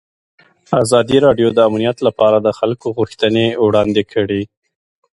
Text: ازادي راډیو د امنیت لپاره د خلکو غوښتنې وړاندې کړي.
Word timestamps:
ازادي 0.83 1.17
راډیو 1.25 1.47
د 1.53 1.59
امنیت 1.69 1.97
لپاره 2.07 2.37
د 2.41 2.47
خلکو 2.59 2.87
غوښتنې 2.97 3.45
وړاندې 3.65 4.03
کړي. 4.13 4.41